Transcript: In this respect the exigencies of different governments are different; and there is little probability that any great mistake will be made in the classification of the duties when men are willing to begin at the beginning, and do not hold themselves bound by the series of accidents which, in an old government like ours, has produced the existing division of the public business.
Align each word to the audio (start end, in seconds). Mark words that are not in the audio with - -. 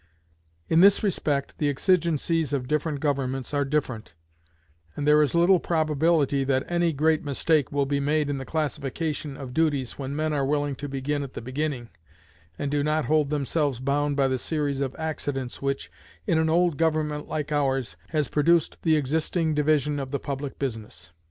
In 0.67 0.81
this 0.81 1.03
respect 1.03 1.59
the 1.59 1.69
exigencies 1.69 2.53
of 2.53 2.67
different 2.67 3.01
governments 3.01 3.53
are 3.53 3.63
different; 3.63 4.15
and 4.95 5.05
there 5.05 5.21
is 5.21 5.35
little 5.35 5.59
probability 5.59 6.43
that 6.43 6.63
any 6.67 6.91
great 6.91 7.23
mistake 7.23 7.71
will 7.71 7.85
be 7.85 7.99
made 7.99 8.27
in 8.27 8.39
the 8.39 8.43
classification 8.43 9.37
of 9.37 9.49
the 9.49 9.53
duties 9.53 9.99
when 9.99 10.15
men 10.15 10.33
are 10.33 10.43
willing 10.43 10.73
to 10.77 10.89
begin 10.89 11.21
at 11.21 11.33
the 11.33 11.39
beginning, 11.41 11.89
and 12.57 12.71
do 12.71 12.83
not 12.83 13.05
hold 13.05 13.29
themselves 13.29 13.79
bound 13.79 14.17
by 14.17 14.27
the 14.27 14.39
series 14.39 14.81
of 14.81 14.95
accidents 14.97 15.61
which, 15.61 15.91
in 16.25 16.39
an 16.39 16.49
old 16.49 16.77
government 16.79 17.27
like 17.27 17.51
ours, 17.51 17.95
has 18.09 18.27
produced 18.27 18.77
the 18.81 18.95
existing 18.95 19.53
division 19.53 19.99
of 19.99 20.09
the 20.09 20.19
public 20.19 20.57
business. 20.57 21.11